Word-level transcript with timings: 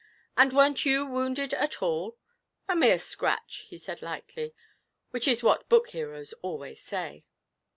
'And 0.35 0.51
weren't 0.51 0.83
you 0.83 1.05
wounded 1.05 1.53
at 1.53 1.79
all?' 1.79 2.17
'A 2.67 2.75
mere 2.75 2.97
scratch,' 2.97 3.65
he 3.69 3.77
said 3.77 4.01
lightly 4.01 4.55
(which 5.11 5.27
is 5.27 5.43
what 5.43 5.69
book 5.69 5.89
heroes 5.89 6.33
always 6.41 6.81
say). 6.81 7.23